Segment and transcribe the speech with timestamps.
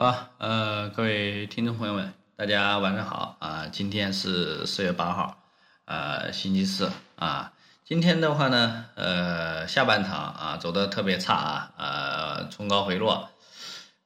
[0.00, 3.66] 好，呃，各位听众朋友们，大家晚上好啊！
[3.66, 5.42] 今天是四月八号，
[5.86, 7.52] 呃，星期四啊。
[7.84, 13.28] 今天的话呢，呃，下半场啊走的特别差啊，呃，冲高回落，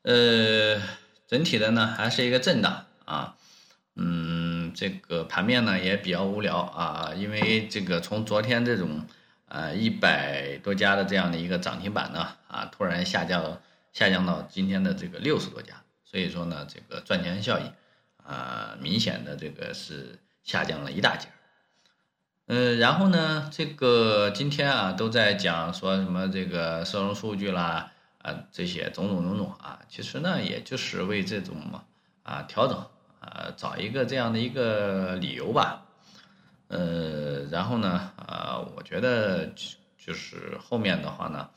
[0.00, 0.80] 呃，
[1.28, 3.34] 整体的呢还是一个震荡啊。
[3.94, 9.04] 嗯，这个盘面呢也比较无聊啊，因为这个从昨天这种
[9.46, 13.60] 呃一百多家的这样的一个涨停板呢啊，突然下降
[13.92, 15.74] 下降到今天的这个六十多家。
[16.12, 17.72] 所以说呢，这个赚钱效应，
[18.22, 21.32] 啊，明显的这个是下降了一大截儿。
[22.48, 31.56] 嗯，然后呢，这个今天啊都在讲说什么这个社融数据啦，啊，这些种种种种啊，其实呢，也就是为这种
[32.24, 32.76] 啊调整
[33.20, 35.86] 啊找一个这样的一个理由吧。
[36.68, 39.50] 呃，然后呢，啊，我觉得
[39.96, 41.48] 就是后面的话呢，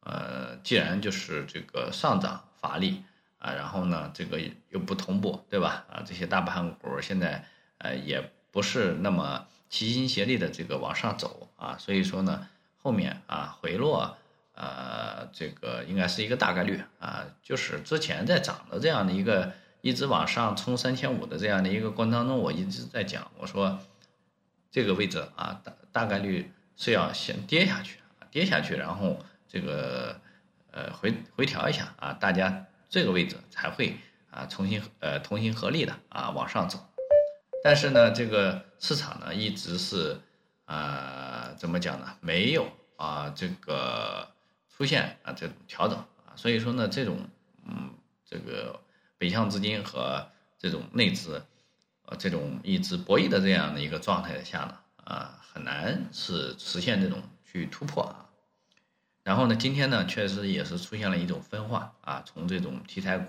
[0.00, 3.04] 呃，既然就是这个上涨乏力。
[3.42, 5.84] 啊，然后呢，这个又不同步，对吧？
[5.90, 7.44] 啊，这些大盘股现在
[7.78, 12.46] 呃也不是那么齐心协力的这个往上走啊，所以说呢，
[12.80, 14.16] 后面啊回落，
[14.54, 23.76] 呃，这个应该是一个大概率啊，就是之前在涨的这样的一个一直往上冲三千五的这样的一个过程当中，我一直在讲，我说
[24.70, 27.98] 这个位置啊大大概率是要先跌下去，
[28.30, 29.18] 跌下去，然后
[29.48, 30.20] 这个
[30.70, 32.66] 呃回回调一下啊，大家。
[32.92, 33.96] 这个位置才会
[34.30, 36.78] 啊重新呃同心合力的啊往上走，
[37.64, 40.20] 但是呢，这个市场呢一直是
[40.66, 42.18] 啊怎么讲呢？
[42.20, 44.28] 没有啊这个
[44.68, 47.26] 出现啊这种调整啊，所以说呢，这种
[47.66, 47.94] 嗯
[48.26, 48.78] 这个
[49.16, 51.42] 北向资金和这种内资
[52.04, 58.28] 呃这种一直博弈的这样的一个状态下呢啊很难是实现这种去突破啊。
[59.42, 63.28] 然后呢，今天呢，确实也是出现了一种分化啊，从这种题材股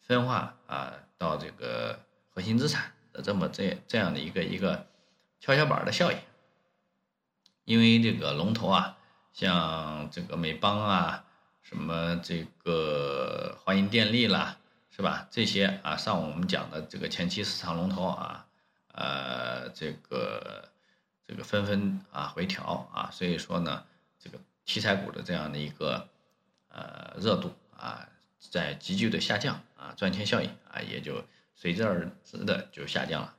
[0.00, 1.98] 分化啊，到这个
[2.30, 4.86] 核心资产的这么这这样的一个一个
[5.40, 6.18] 跷跷板的效应。
[7.64, 8.96] 因为这个龙头啊，
[9.32, 11.24] 像这个美邦啊，
[11.62, 14.58] 什么这个华银电力啦，
[14.94, 15.26] 是吧？
[15.32, 18.46] 这些啊，上午我们讲的这个前期市场龙头啊，
[18.92, 20.68] 呃，这个
[21.26, 23.82] 这个纷纷啊回调啊，所以说呢，
[24.64, 26.08] 题材股的这样的一个
[26.68, 28.08] 呃热度啊，
[28.38, 31.22] 在急剧的下降啊，赚钱效应啊也就
[31.54, 33.34] 随之而之的就下降了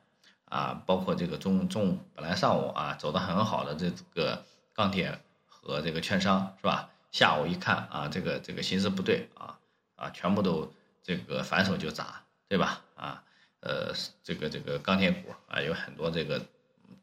[0.46, 6.90] 啊，包括这个中中午本来上午啊走的很好的这个钢铁和这个券商是吧？
[7.12, 9.57] 下午一看啊，这个这个形势不对啊
[9.96, 10.72] 啊，全部都
[11.02, 12.81] 这个反手就砸，对吧？
[12.96, 13.24] 啊
[13.62, 13.92] 呃
[14.24, 16.46] 这个这个钢铁股啊有很多这个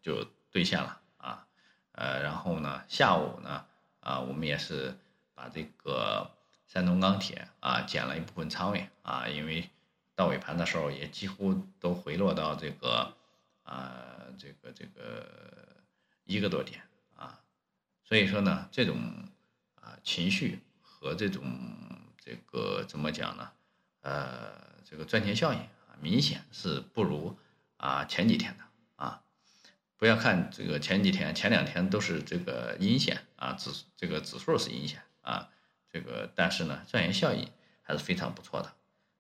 [0.00, 1.44] 就兑现了啊
[1.93, 3.65] 呃然后呢下午呢。
[4.03, 4.95] 啊，我们也是
[5.35, 6.31] 把这个
[6.67, 9.71] 山东钢铁啊减了一部分仓位啊，因为
[10.15, 13.15] 到尾盘的时候也几乎都回落到这个
[13.63, 13.93] 啊
[14.39, 15.27] 这个这个
[16.25, 16.83] 一个多点
[17.17, 17.41] 啊，
[18.05, 18.99] 所以说呢，这种
[19.77, 21.45] 啊情绪和这种
[22.19, 23.51] 这个怎么讲呢？
[24.01, 24.53] 呃，
[24.84, 27.39] 这个赚钱效应啊，明显是不如
[27.77, 28.65] 啊前几天的
[28.97, 29.23] 啊。
[30.03, 35.49] 不要看这个前几天、前两天都是这个阴线啊，指这个指数是阴线啊，
[35.93, 37.49] 这个但是呢，赚钱效应
[37.83, 38.73] 还是非常不错的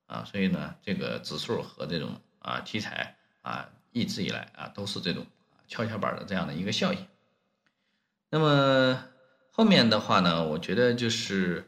[0.06, 5.24] 啊，所以呢，这个指数和这种啊题材啊，一直以来啊都是这种
[5.68, 7.06] 跷跷板的这样的一个效应。
[8.28, 9.04] 那么
[9.52, 11.64] 后面的话呢，我觉得就是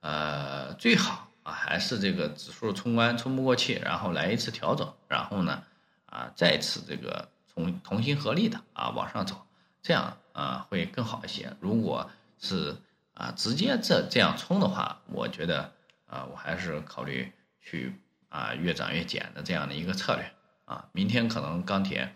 [0.00, 5.64] 呃最好啊还是这个指数冲关冲不过去，然后来一次调整，然后呢
[6.04, 7.30] 啊再次这个。
[7.58, 9.46] 同同心合力的啊往上走，
[9.82, 11.56] 这样啊会更好一些。
[11.60, 12.08] 如果
[12.38, 12.76] 是
[13.14, 15.72] 啊直接这这样冲的话，我觉得
[16.06, 20.32] 啊我还是考虑去啊越涨越减的这样的一个策略
[20.66, 20.86] 啊。
[20.92, 22.14] 明天可能钢铁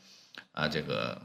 [0.52, 1.20] 啊这个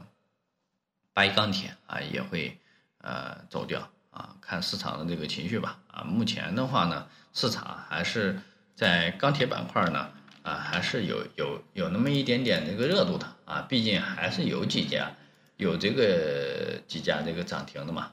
[1.14, 2.58] 八一钢铁啊也会
[3.00, 6.02] 呃走掉啊，看市场的这个情绪吧啊。
[6.02, 8.40] 目前的话呢，市场还是
[8.74, 10.10] 在钢铁板块呢。
[10.42, 15.12] 啊，还是有有有那么一点点这个热度的啊，毕竟还是有几家
[15.56, 18.12] 有这个几家这个涨停的嘛，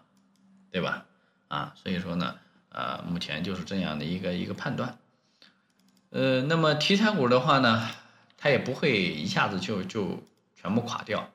[0.72, 1.06] 对吧？
[1.48, 2.36] 啊，所以说呢，
[2.70, 4.98] 啊，目前就是这样的一个一个判断。
[6.10, 7.90] 呃，那么题材股的话呢，
[8.38, 10.24] 它也不会一下子就就
[10.56, 11.30] 全部垮掉，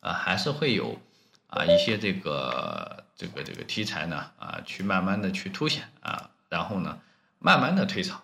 [0.00, 0.98] 啊，还是会有
[1.46, 6.98] 啊一些这个这个这个题材呢啊去慢慢的去凸显啊，然后呢
[7.38, 8.22] 慢慢的退潮。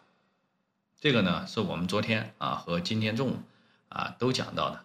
[1.00, 3.36] 这个呢，是我们昨天啊和今天中午
[3.88, 4.84] 啊都讲到的。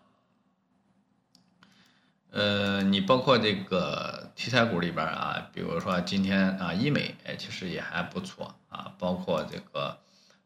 [2.29, 8.93] 呃，你包括这个题材股里边啊，比如说今天啊医美，哎，其实也还不错啊。
[8.99, 9.97] 包括这个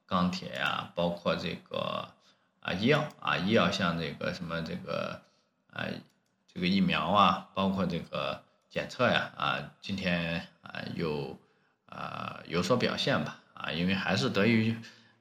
[0.06, 2.14] 钢铁呀，包括这个
[2.62, 5.22] 啊医药啊医药，像这个什么这个
[5.74, 5.84] 啊
[6.54, 11.38] 这个疫苗啊，包括这个检测呀啊，今天啊有
[11.88, 14.78] 啊有所表现吧啊，因为还是得益于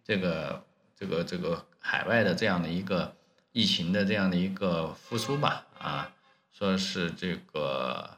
[0.06, 0.62] 这个
[0.94, 3.16] 这个这个海外的这样的一个
[3.52, 6.12] 疫情的这样的一个复苏吧啊，
[6.52, 8.10] 说是这个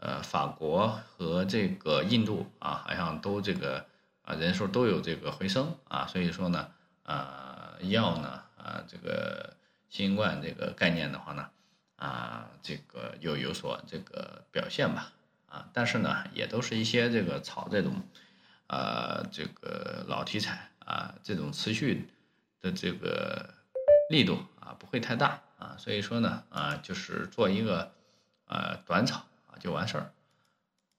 [0.00, 3.86] 呃法国和这个印度啊，好像都这个。
[4.26, 6.70] 啊，人数都有这个回升啊，所以说呢，
[7.02, 9.54] 啊，药呢，啊，这个
[9.90, 11.50] 新冠这个概念的话呢，
[11.96, 15.12] 啊，这个又有所这个表现吧，
[15.46, 18.02] 啊，但是呢，也都是一些这个炒这种，
[18.68, 22.08] 呃，这个老题材啊，这种持续
[22.60, 23.54] 的这个
[24.10, 27.92] 力度啊，不会太大啊，所以说呢，啊，就是做一个
[28.46, 30.12] 呃短炒啊就完事儿。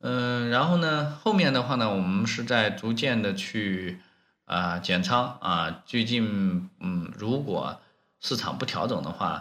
[0.02, 4.00] 嗯，然后呢，后面的话呢，我们是在逐渐的去
[4.46, 5.84] 啊减仓啊。
[5.86, 7.80] 最近，嗯，如果
[8.20, 9.40] 市场不调整的话，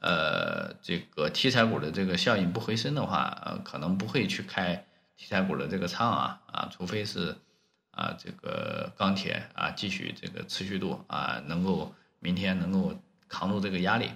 [0.00, 4.84] 呃，这个题材股的这个效应不回升的话，呃，可能不会去开
[5.16, 7.36] 题材股的这个仓啊啊，除非是
[7.94, 12.94] 啊这个钢铁啊继续这个持续度啊能够明天能够
[13.28, 14.10] 扛住这个压力。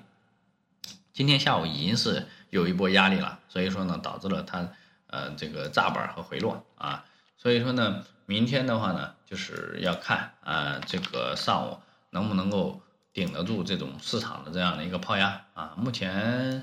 [1.13, 4.69] 今天下午已经是有一波压力了，所以说呢，导致了它。
[5.11, 7.03] 呃，这个炸板和回落啊，
[7.39, 11.79] 所以说呢，明天的话呢，就是要看啊，这个上午
[12.11, 12.83] 能不能够
[13.15, 15.73] 顶得住这种市场的这样的一个抛压啊。
[15.79, 16.63] 目前，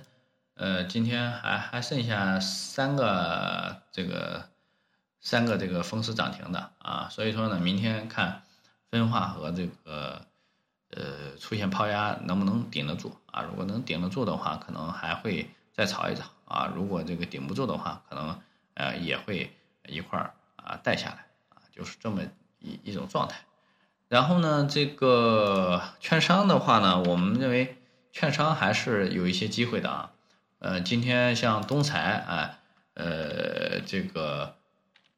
[0.53, 4.47] 呃，今天还还剩下三个这个
[5.25, 8.44] 三个这个封死涨停的啊，所以说呢，明天看
[8.92, 10.22] 分化和这个
[10.92, 13.42] 呃出现抛压能不能顶得住啊？
[13.42, 16.25] 如果能顶得住的话，可能还会再炒一炒。
[16.45, 18.39] 啊，如果这个顶不住的话，可能
[18.75, 19.51] 呃也会
[19.88, 22.22] 一块儿啊带下来啊，就是这么
[22.60, 23.42] 一一种状态。
[24.07, 27.77] 然后呢，这个 券商的话呢，我们认为
[28.12, 30.12] 券商还是有一些机会的啊。
[30.60, 32.60] 呃，今天像东财啊，
[32.94, 34.56] 呃，这个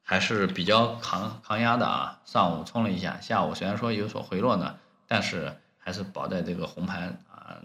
[0.07, 2.19] 还是比较抗抗压的啊。
[2.25, 4.77] 上午冲了一下，下午虽然说有所回落呢，
[5.07, 7.61] 但是还是保在这个红盘啊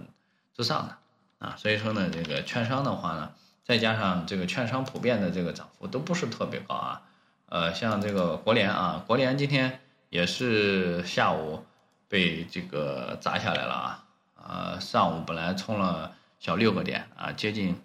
[0.54, 1.54] 之上的啊。
[1.56, 3.32] 所以说呢，这个券商的话呢。
[3.64, 7.02] 再加上这个券商普遍的这个涨幅都不是特别高啊，
[7.48, 9.78] 呃，像这个国联啊，国联今天
[10.10, 11.64] 也是下午
[12.08, 14.04] 被这个砸下来了啊，
[14.34, 17.80] 呃，上午本来冲了小六个点啊，接近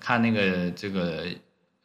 [0.00, 1.28] 看那个这个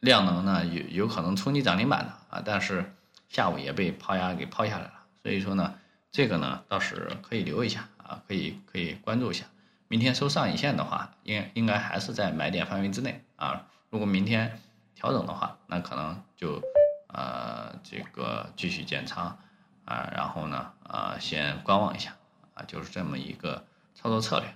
[0.02, 2.92] 量能呢，有有可能冲击涨停板的啊，但是
[3.28, 5.74] 下午也被抛压给抛下来了，所以说呢，
[6.10, 9.46] 这个呢倒是可以留一下啊，可以可以关注一下。
[9.86, 13.64] 明天收上影线的话，应应该还是在买点范围之内啊。
[13.90, 14.58] 如果明天
[14.96, 16.60] 调整的话，那可能就
[17.06, 19.38] 呃这个继续减仓
[19.84, 22.16] 啊，然后呢啊先观望一下
[22.54, 23.64] 啊，就是这么一个
[23.94, 24.52] 操作策略，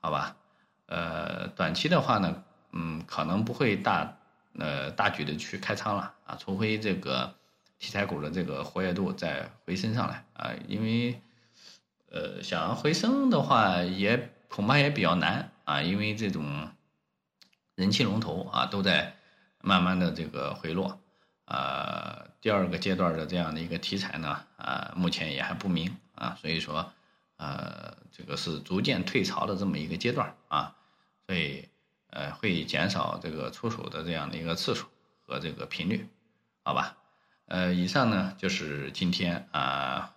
[0.00, 0.36] 好吧？
[0.86, 4.16] 呃，短期的话呢，嗯，可能不会大
[4.58, 7.34] 呃大举的去开仓了啊，除非这个
[7.78, 11.20] 题材股的这个活跃度再回升上来啊，因为
[12.10, 14.32] 呃想要回升的话也。
[14.48, 16.70] 恐怕也比较难啊，因为这种
[17.74, 19.16] 人气龙头啊都在
[19.60, 20.98] 慢慢的这个回落，
[21.46, 26.90] 呃，第二个阶段的这样的一个题材呢，啊，目前也还不明啊，所以说，
[27.36, 30.74] 呃，这个是逐渐退潮的这么一个阶段啊，
[31.26, 31.68] 所以
[32.10, 34.86] 呃会减少这个出手的这样的一个次数
[35.26, 36.08] 和这个频率，
[36.62, 36.96] 好吧？
[37.46, 40.14] 呃，以上呢就是今天啊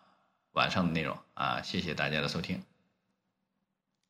[0.54, 2.64] 晚上的内容啊，谢谢大家的收听。